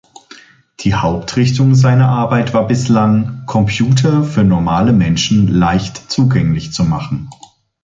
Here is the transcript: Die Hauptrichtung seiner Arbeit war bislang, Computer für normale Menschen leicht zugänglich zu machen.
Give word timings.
Die 0.79 0.95
Hauptrichtung 0.95 1.75
seiner 1.75 2.07
Arbeit 2.09 2.55
war 2.55 2.65
bislang, 2.67 3.45
Computer 3.45 4.23
für 4.23 4.43
normale 4.43 4.93
Menschen 4.93 5.47
leicht 5.47 6.09
zugänglich 6.11 6.73
zu 6.73 6.83
machen. 6.83 7.29